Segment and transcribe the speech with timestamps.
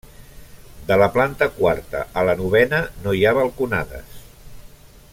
[0.87, 4.21] De la planta quarta a la novena no hi ha balconades.